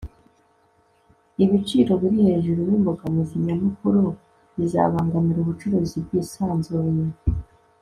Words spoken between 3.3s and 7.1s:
nyamukuru zibangamira ubucuruzi bwisanzuye